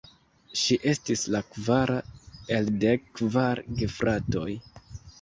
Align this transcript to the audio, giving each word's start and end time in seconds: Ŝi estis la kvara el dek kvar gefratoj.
Ŝi 0.61 0.77
estis 0.91 1.25
la 1.35 1.43
kvara 1.51 1.99
el 2.59 2.75
dek 2.87 3.09
kvar 3.23 3.65
gefratoj. 3.83 4.53